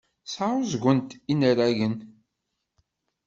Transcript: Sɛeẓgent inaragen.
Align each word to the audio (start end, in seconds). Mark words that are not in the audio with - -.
Sɛeẓgent 0.33 1.11
inaragen. 1.31 1.95